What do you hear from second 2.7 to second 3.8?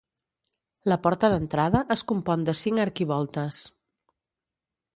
arquivoltes.